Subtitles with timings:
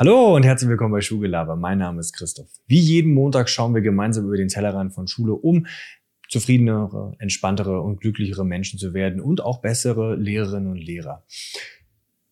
[0.00, 1.56] Hallo und herzlich willkommen bei Schulgelaber.
[1.56, 2.48] Mein Name ist Christoph.
[2.66, 5.66] Wie jeden Montag schauen wir gemeinsam über den Tellerrand von Schule, um
[6.26, 11.26] zufriedenere, entspanntere und glücklichere Menschen zu werden und auch bessere Lehrerinnen und Lehrer.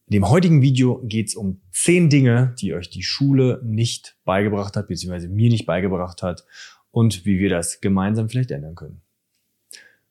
[0.06, 4.74] In dem heutigen Video geht es um zehn Dinge, die euch die Schule nicht beigebracht
[4.74, 6.46] hat, beziehungsweise mir nicht beigebracht hat
[6.90, 9.02] und wie wir das gemeinsam vielleicht ändern können.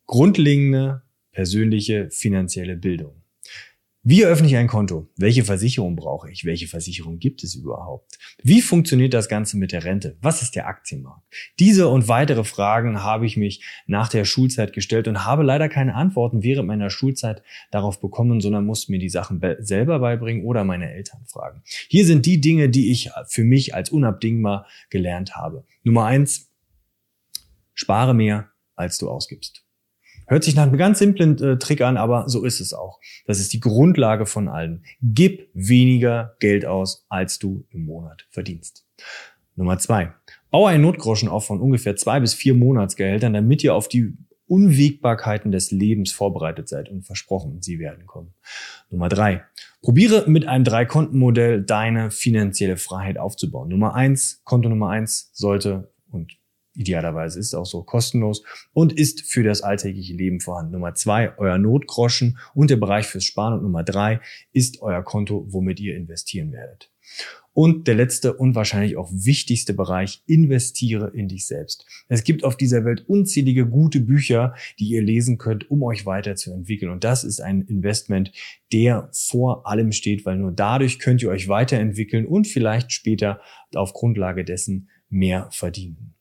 [0.05, 1.01] Grundlegende
[1.31, 3.16] persönliche finanzielle Bildung.
[4.09, 5.09] Wie eröffne ich ein Konto?
[5.17, 6.45] Welche Versicherung brauche ich?
[6.45, 8.17] Welche Versicherung gibt es überhaupt?
[8.41, 10.15] Wie funktioniert das Ganze mit der Rente?
[10.21, 11.25] Was ist der Aktienmarkt?
[11.59, 15.93] Diese und weitere Fragen habe ich mich nach der Schulzeit gestellt und habe leider keine
[15.93, 20.89] Antworten während meiner Schulzeit darauf bekommen, sondern musste mir die Sachen selber beibringen oder meine
[20.89, 21.61] Eltern fragen.
[21.89, 25.65] Hier sind die Dinge, die ich für mich als unabdingbar gelernt habe.
[25.83, 26.49] Nummer eins,
[27.73, 29.66] spare mehr, als du ausgibst.
[30.27, 32.99] Hört sich nach einem ganz simplen äh, Trick an, aber so ist es auch.
[33.25, 34.83] Das ist die Grundlage von allem.
[35.01, 38.85] Gib weniger Geld aus, als du im Monat verdienst.
[39.55, 40.13] Nummer zwei.
[40.51, 44.13] Baue einen Notgroschen auf von ungefähr zwei bis vier Monatsgehältern, damit ihr auf die
[44.47, 48.33] Unwägbarkeiten des Lebens vorbereitet seid und versprochen, sie werden kommen.
[48.89, 49.43] Nummer drei.
[49.81, 53.69] Probiere mit einem Drei-Konten-Modell deine finanzielle Freiheit aufzubauen.
[53.69, 56.37] Nummer eins, Konto Nummer eins sollte und
[56.77, 60.73] idealerweise ist auch so kostenlos und ist für das alltägliche Leben vorhanden.
[60.73, 63.55] Nummer zwei, euer Notgroschen und der Bereich fürs Sparen.
[63.55, 64.21] Und Nummer drei
[64.53, 66.91] ist euer Konto, womit ihr investieren werdet.
[67.53, 71.87] Und der letzte und wahrscheinlich auch wichtigste Bereich, investiere in dich selbst.
[72.07, 76.91] Es gibt auf dieser Welt unzählige gute Bücher, die ihr lesen könnt, um euch weiterzuentwickeln.
[76.91, 78.31] Und das ist ein Investment,
[78.71, 83.41] der vor allem steht, weil nur dadurch könnt ihr euch weiterentwickeln und vielleicht später
[83.73, 86.16] auf Grundlage dessen mehr verdienen.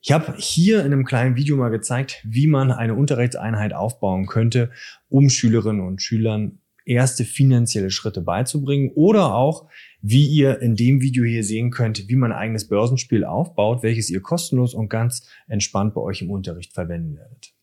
[0.00, 4.70] Ich habe hier in einem kleinen Video mal gezeigt, wie man eine Unterrichtseinheit aufbauen könnte,
[5.08, 9.66] um Schülerinnen und Schülern erste finanzielle Schritte beizubringen oder auch,
[10.02, 14.10] wie ihr in dem Video hier sehen könnt, wie man ein eigenes Börsenspiel aufbaut, welches
[14.10, 17.54] ihr kostenlos und ganz entspannt bei euch im Unterricht verwenden werdet.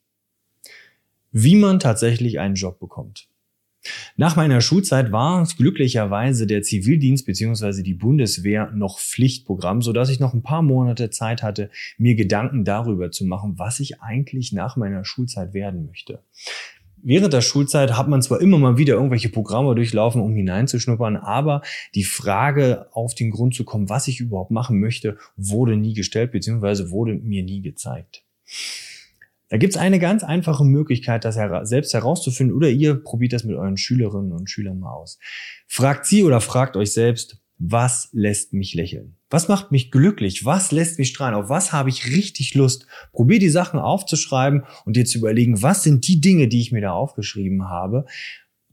[1.31, 3.31] Wie man tatsächlich einen Job bekommt.
[4.16, 7.81] Nach meiner Schulzeit war glücklicherweise der Zivildienst bzw.
[7.81, 12.64] die Bundeswehr noch Pflichtprogramm, so dass ich noch ein paar Monate Zeit hatte, mir Gedanken
[12.64, 16.20] darüber zu machen, was ich eigentlich nach meiner Schulzeit werden möchte.
[17.03, 21.64] Während der Schulzeit hat man zwar immer mal wieder irgendwelche Programme durchlaufen, um hineinzuschnuppern, aber
[21.96, 26.31] die Frage auf den Grund zu kommen, was ich überhaupt machen möchte, wurde nie gestellt
[26.31, 26.91] bzw.
[26.91, 28.24] wurde mir nie gezeigt.
[29.51, 31.35] Da gibt's eine ganz einfache Möglichkeit, das
[31.67, 35.19] selbst herauszufinden oder ihr probiert das mit euren Schülerinnen und Schülern mal aus.
[35.67, 39.17] Fragt sie oder fragt euch selbst, was lässt mich lächeln?
[39.29, 40.45] Was macht mich glücklich?
[40.45, 41.35] Was lässt mich strahlen?
[41.35, 42.88] Auf was habe ich richtig Lust?
[43.11, 46.81] Probier die Sachen aufzuschreiben und dir zu überlegen, was sind die Dinge, die ich mir
[46.81, 48.06] da aufgeschrieben habe,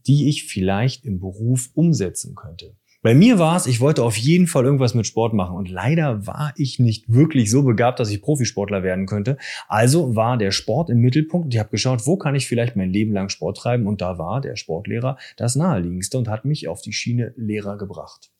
[0.07, 2.77] die ich vielleicht im Beruf umsetzen könnte.
[3.01, 6.27] Bei mir war es, ich wollte auf jeden Fall irgendwas mit Sport machen und leider
[6.27, 9.37] war ich nicht wirklich so begabt, dass ich Profisportler werden könnte.
[9.69, 12.91] Also war der Sport im Mittelpunkt und ich habe geschaut, wo kann ich vielleicht mein
[12.91, 16.81] Leben lang Sport treiben und da war der Sportlehrer das naheliegendste und hat mich auf
[16.81, 18.31] die Schiene Lehrer gebracht.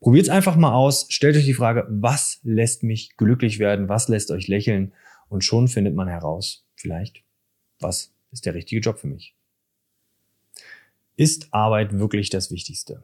[0.00, 4.30] Probiert's einfach mal aus, stellt euch die Frage, was lässt mich glücklich werden, was lässt
[4.30, 4.94] euch lächeln
[5.28, 7.22] und schon findet man heraus, vielleicht,
[7.80, 9.34] was ist der richtige Job für mich.
[11.16, 13.02] Ist Arbeit wirklich das Wichtigste?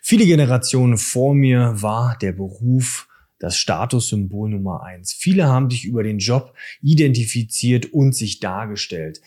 [0.00, 5.12] Viele Generationen vor mir war der Beruf das Statussymbol Nummer eins.
[5.12, 9.20] Viele haben sich über den Job identifiziert und sich dargestellt.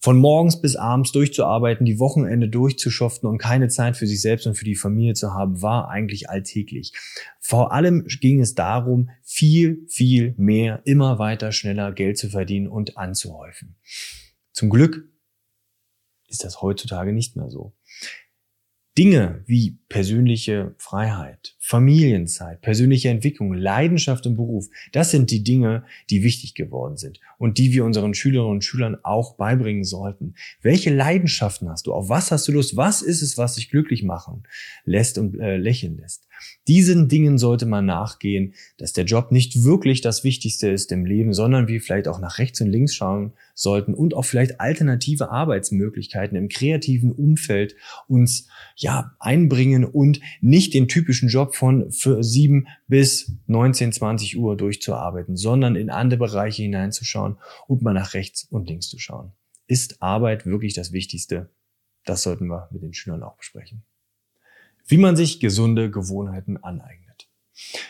[0.00, 4.56] Von morgens bis abends durchzuarbeiten, die Wochenende durchzuschoften und keine Zeit für sich selbst und
[4.56, 6.92] für die Familie zu haben, war eigentlich alltäglich.
[7.38, 12.98] Vor allem ging es darum, viel, viel mehr, immer weiter, schneller Geld zu verdienen und
[12.98, 13.76] anzuhäufen.
[14.50, 15.08] Zum Glück
[16.26, 17.72] ist das heutzutage nicht mehr so.
[18.98, 26.22] Dinge wie persönliche Freiheit, Familienzeit, persönliche Entwicklung, Leidenschaft im Beruf, das sind die Dinge, die
[26.22, 30.34] wichtig geworden sind und die wir unseren Schülerinnen und Schülern auch beibringen sollten.
[30.60, 31.94] Welche Leidenschaften hast du?
[31.94, 32.76] Auf was hast du Lust?
[32.76, 34.42] Was ist es, was dich glücklich machen
[34.84, 36.26] lässt und äh, lächeln lässt?
[36.68, 41.32] Diesen Dingen sollte man nachgehen, dass der Job nicht wirklich das Wichtigste ist im Leben,
[41.32, 46.36] sondern wir vielleicht auch nach rechts und links schauen sollten und auch vielleicht alternative Arbeitsmöglichkeiten
[46.36, 47.74] im kreativen Umfeld
[48.08, 54.56] uns ja einbringen und nicht den typischen Job von für sieben bis 19, 20 Uhr
[54.56, 57.36] durchzuarbeiten, sondern in andere Bereiche hineinzuschauen
[57.66, 59.32] und mal nach rechts und links zu schauen.
[59.66, 61.50] Ist Arbeit wirklich das Wichtigste?
[62.04, 63.84] Das sollten wir mit den Schülern auch besprechen.
[64.86, 67.02] Wie man sich gesunde Gewohnheiten aneignet.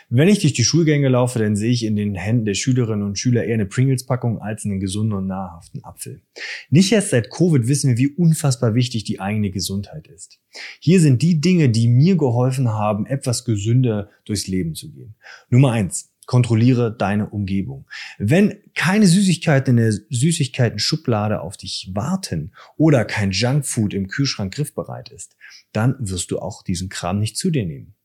[0.09, 3.17] Wenn ich durch die Schulgänge laufe, dann sehe ich in den Händen der Schülerinnen und
[3.17, 6.21] Schüler eher eine Pringles-Packung als einen gesunden und nahrhaften Apfel.
[6.69, 10.39] Nicht erst seit Covid wissen wir, wie unfassbar wichtig die eigene Gesundheit ist.
[10.79, 15.15] Hier sind die Dinge, die mir geholfen haben, etwas gesünder durchs Leben zu gehen.
[15.49, 16.12] Nummer eins.
[16.25, 17.87] Kontrolliere deine Umgebung.
[18.17, 25.09] Wenn keine Süßigkeiten in der Süßigkeiten-Schublade auf dich warten oder kein Junkfood im Kühlschrank griffbereit
[25.09, 25.35] ist,
[25.71, 27.95] dann wirst du auch diesen Kram nicht zu dir nehmen.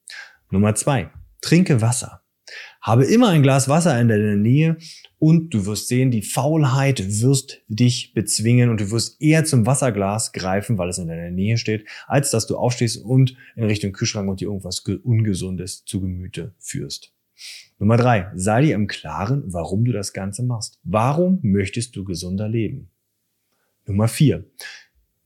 [0.51, 1.11] Nummer zwei,
[1.41, 2.23] trinke Wasser.
[2.81, 4.79] Habe immer ein Glas Wasser in deiner Nähe
[5.19, 10.33] und du wirst sehen, die Faulheit wirst dich bezwingen und du wirst eher zum Wasserglas
[10.33, 14.29] greifen, weil es in deiner Nähe steht, als dass du aufstehst und in Richtung Kühlschrank
[14.29, 17.13] und dir irgendwas Ungesundes zu Gemüte führst.
[17.79, 20.79] Nummer drei, sei dir im Klaren, warum du das Ganze machst.
[20.83, 22.91] Warum möchtest du gesunder leben?
[23.87, 24.45] Nummer vier,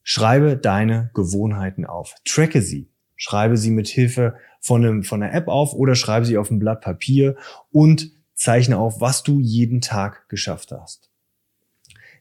[0.03, 2.15] schreibe deine Gewohnheiten auf.
[2.25, 2.89] Tracke sie.
[3.17, 6.59] Schreibe sie mit Hilfe von, einem, von einer App auf oder schreibe sie auf ein
[6.59, 7.37] Blatt Papier
[7.71, 11.13] und zeichne auf, was du jeden Tag geschafft hast.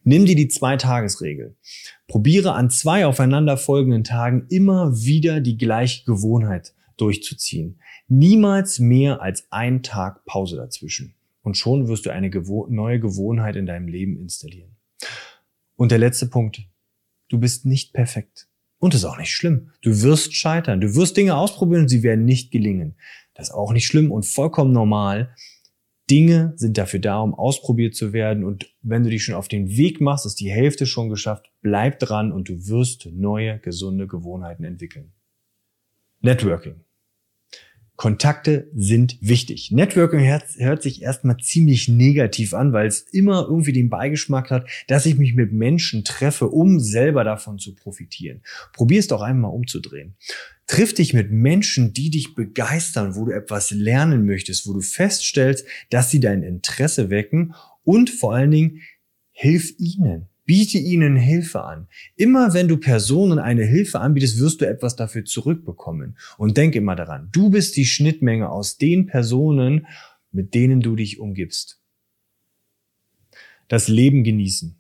[0.04, 1.56] Nimm dir die Zwei-Tages-Regel.
[2.08, 7.81] Probiere an zwei aufeinanderfolgenden Tagen immer wieder die gleiche Gewohnheit durchzuziehen.
[8.14, 11.14] Niemals mehr als ein Tag Pause dazwischen.
[11.44, 14.76] Und schon wirst du eine gewo neue Gewohnheit in deinem Leben installieren.
[15.78, 16.62] Und der letzte Punkt.
[17.30, 18.50] Du bist nicht perfekt.
[18.80, 19.70] Und das ist auch nicht schlimm.
[19.82, 20.82] Du wirst scheitern.
[20.82, 22.96] Du wirst Dinge ausprobieren und sie werden nicht gelingen.
[23.34, 25.34] Das ist auch nicht schlimm und vollkommen normal.
[26.10, 28.44] Dinge sind dafür da, um ausprobiert zu werden.
[28.44, 31.50] Und wenn du dich schon auf den Weg machst, ist die Hälfte schon geschafft.
[31.62, 35.14] Bleib dran und du wirst neue, gesunde Gewohnheiten entwickeln.
[36.20, 36.82] Networking.
[38.02, 39.70] Kontakte sind wichtig.
[39.70, 45.06] Networking hört, sich erstmal ziemlich negativ an, weil es immer irgendwie den Beigeschmack hat, dass
[45.06, 48.42] ich mich mit Menschen treffe, um selber davon zu profitieren.
[48.74, 50.16] Probier es doch einmal umzudrehen.
[50.66, 55.68] Triff dich mit Menschen, die dich begeistern, wo du etwas lernen möchtest, wo du feststellst,
[55.92, 57.54] dass sie dein Interesse wecken
[57.84, 58.82] und vor allen Dingen
[59.32, 60.31] hilf ihnen.
[60.52, 61.88] Biete ihnen Hilfe an.
[62.18, 66.18] Immer wenn du Personen eine Hilfe anbietest, wirst du etwas dafür zurückbekommen.
[66.38, 69.88] Und denk immer daran, du bist die Schnittmenge aus den Personen,
[70.34, 71.80] mit denen du dich umgibst.
[73.70, 74.76] Das Leben genießen.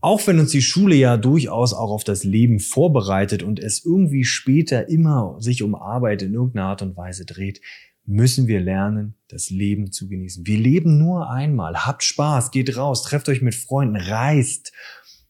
[0.00, 4.24] Auch wenn uns die Schule ja durchaus auch auf das Leben vorbereitet und es irgendwie
[4.24, 7.60] später immer sich um Arbeit in irgendeiner Art und Weise dreht,
[8.06, 10.46] müssen wir lernen, das Leben zu genießen.
[10.46, 11.86] Wir leben nur einmal.
[11.86, 14.72] Habt Spaß, geht raus, trefft euch mit Freunden, reist,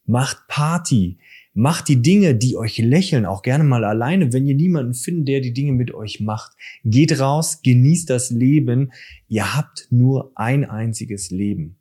[0.05, 1.17] macht Party,
[1.53, 5.41] macht die Dinge, die euch lächeln, auch gerne mal alleine, wenn ihr niemanden findet, der
[5.41, 6.51] die Dinge mit euch macht.
[6.83, 8.91] Geht raus, genießt das Leben.
[9.29, 11.77] Ihr habt nur ein einziges Leben.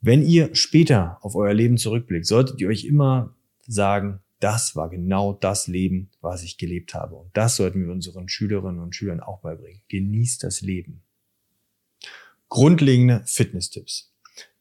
[0.00, 3.34] Wenn ihr später auf euer Leben zurückblickt, solltet ihr euch immer
[3.66, 7.16] sagen, das war genau das Leben, was ich gelebt habe.
[7.16, 9.82] Und das sollten wir unseren Schülerinnen und Schülern auch beibringen.
[9.88, 11.02] Genießt das Leben.
[12.48, 14.12] Grundlegende Fitness-Tipps.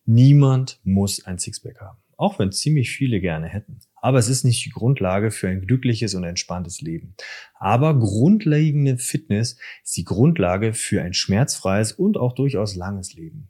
[0.06, 3.80] Niemand muss ein Sixpack haben auch wenn ziemlich viele gerne hätten.
[4.02, 7.16] Aber es ist nicht die Grundlage für ein glückliches und entspanntes Leben.
[7.56, 13.50] Aber grundlegende Fitness ist die Grundlage für ein schmerzfreies und auch durchaus langes Leben.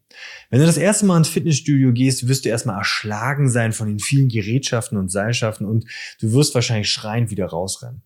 [0.50, 4.00] Wenn du das erste Mal ins Fitnessstudio gehst, wirst du erstmal erschlagen sein von den
[4.00, 5.86] vielen Gerätschaften und Seilschaften und
[6.22, 8.04] du wirst wahrscheinlich schreiend wieder rausrennen.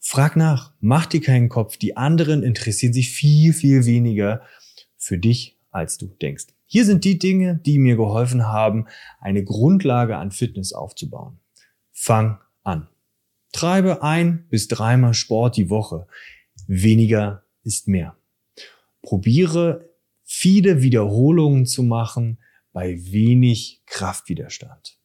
[0.00, 1.76] Frag nach, mach dir keinen Kopf.
[1.76, 4.42] Die anderen interessieren sich viel, viel weniger
[4.96, 6.46] für dich, als du denkst.
[6.66, 8.86] Hier sind die Dinge, die mir geholfen haben,
[9.20, 11.40] eine Grundlage an Fitness aufzubauen.
[12.00, 12.86] Fang an.
[13.52, 16.06] Treibe ein bis dreimal Sport die Woche.
[16.68, 18.16] Weniger ist mehr.
[19.02, 19.90] Probiere
[20.22, 22.38] viele Wiederholungen zu machen
[22.72, 24.96] bei wenig Kraftwiderstand.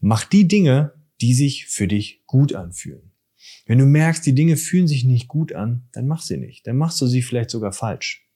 [0.00, 3.12] Mach die Dinge, die sich für dich gut anfühlen.
[3.66, 6.66] Wenn du merkst, die Dinge fühlen sich nicht gut an, dann mach sie nicht.
[6.66, 8.26] Dann machst du sie vielleicht sogar falsch.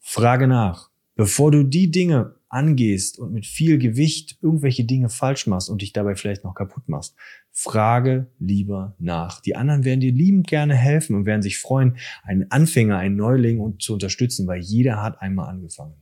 [0.00, 0.90] Frage nach.
[1.14, 5.92] Bevor du die Dinge angehst und mit viel Gewicht irgendwelche Dinge falsch machst und dich
[5.92, 7.16] dabei vielleicht noch kaputt machst,
[7.50, 9.40] frage lieber nach.
[9.40, 13.78] Die anderen werden dir liebend gerne helfen und werden sich freuen, einen Anfänger, einen Neuling
[13.80, 15.94] zu unterstützen, weil jeder hat einmal angefangen.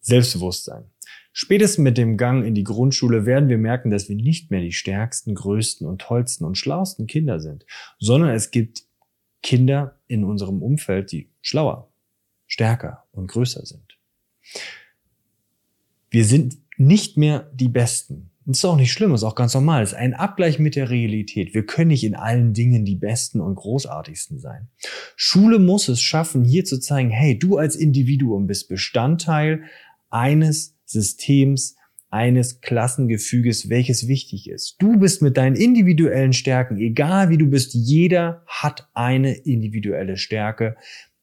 [0.00, 0.84] Selbstbewusstsein.
[1.32, 4.72] Spätestens mit dem Gang in die Grundschule werden wir merken, dass wir nicht mehr die
[4.72, 7.66] stärksten, größten und tollsten und schlausten Kinder sind,
[7.98, 8.84] sondern es gibt
[9.42, 11.90] Kinder in unserem Umfeld, die schlauer,
[12.46, 13.98] stärker und größer sind.
[16.14, 18.30] Wir sind nicht mehr die Besten.
[18.46, 19.80] Das ist auch nicht schlimm, das ist auch ganz normal.
[19.80, 21.54] Das ist ein Abgleich mit der Realität.
[21.54, 24.68] Wir können nicht in allen Dingen die Besten und Großartigsten sein.
[25.16, 29.64] Schule muss es schaffen, hier zu zeigen, hey, du als Individuum bist Bestandteil
[30.08, 31.74] eines Systems,
[32.10, 34.76] eines Klassengefüges, welches wichtig ist.
[34.78, 40.76] Du bist mit deinen individuellen Stärken, egal wie du bist, jeder hat eine individuelle Stärke,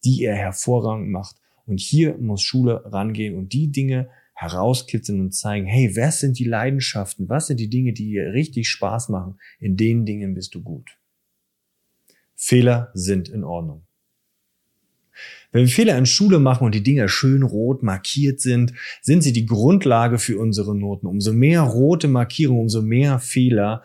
[0.04, 1.38] die er hervorragend macht.
[1.66, 4.10] Und hier muss Schule rangehen und die Dinge
[4.42, 7.30] herauskitzeln und zeigen, hey, was sind die Leidenschaften?
[7.30, 9.40] Was sind die Dinge, die dir richtig Spaß machen?
[9.60, 10.98] In den Dingen bist du gut.
[12.36, 13.86] Fehler sind in Ordnung.
[15.52, 19.34] Wenn wir Fehler in Schule machen und die Dinger schön rot markiert sind, sind sie
[19.34, 21.06] die Grundlage für unsere Noten.
[21.06, 23.84] Umso mehr rote Markierungen, umso mehr Fehler,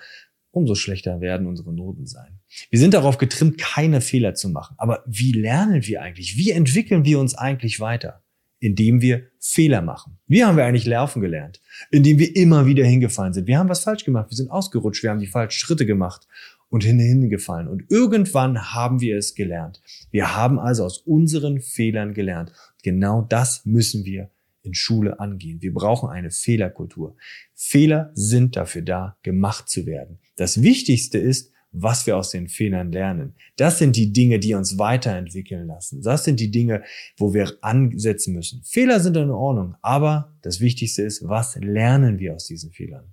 [0.53, 2.41] umso schlechter werden unsere Noten sein.
[2.71, 4.75] Wir sind darauf getrimmt, keine Fehler zu machen.
[4.79, 6.39] Aber wie lernen wir eigentlich?
[6.39, 8.23] Wie entwickeln wir uns eigentlich weiter?
[8.59, 10.19] Indem wir Fehler machen.
[10.27, 11.61] Wie haben wir eigentlich Laufen gelernt?
[11.91, 13.47] Indem wir immer wieder hingefallen sind.
[13.47, 14.31] Wir haben was falsch gemacht.
[14.31, 15.03] Wir sind ausgerutscht.
[15.03, 16.27] Wir haben die falschen Schritte gemacht
[16.69, 17.69] und hingefallen.
[17.69, 19.83] Und irgendwann haben wir es gelernt.
[20.11, 22.53] Wir haben also aus unseren Fehlern gelernt.
[22.83, 24.31] Genau das müssen wir
[24.63, 25.63] in Schule angehen.
[25.63, 27.17] Wir brauchen eine Fehlerkultur.
[27.55, 30.19] Fehler sind dafür da, gemacht zu werden.
[30.35, 33.35] Das Wichtigste ist, was wir aus den Fehlern lernen.
[33.57, 36.03] Das sind die Dinge, die uns weiterentwickeln lassen.
[36.03, 36.83] Das sind die Dinge,
[37.17, 38.63] wo wir ansetzen müssen.
[38.65, 43.13] Fehler sind in Ordnung, aber das Wichtigste ist, was lernen wir aus diesen Fehlern?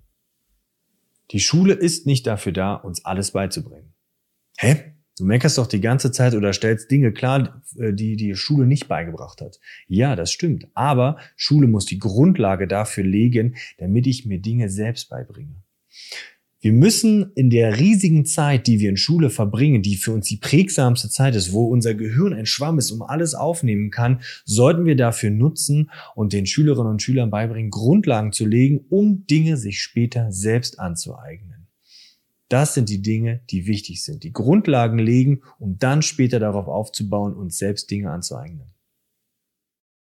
[1.30, 3.94] Die Schule ist nicht dafür da, uns alles beizubringen.
[4.58, 4.94] Hä?
[5.16, 8.88] Du meckerst doch die ganze Zeit oder stellst Dinge klar, äh, die die Schule nicht
[8.88, 9.60] beigebracht hat.
[9.86, 10.66] Ja, das stimmt.
[10.74, 15.62] Aber Schule muss die Grundlage dafür legen, damit ich mir Dinge selbst beibringe.
[16.64, 20.38] Wir müssen in der riesigen Zeit, die wir in Schule verbringen, die für uns die
[20.38, 24.96] prägsamste Zeit ist, wo unser Gehirn ein Schwamm ist, um alles aufnehmen kann, sollten wir
[24.96, 30.32] dafür nutzen und den Schülerinnen und Schülern beibringen, Grundlagen zu legen, um Dinge sich später
[30.32, 31.66] selbst anzueignen.
[32.48, 34.24] Das sind die Dinge, die wichtig sind.
[34.24, 38.73] Die Grundlagen legen, um dann später darauf aufzubauen und selbst Dinge anzueignen.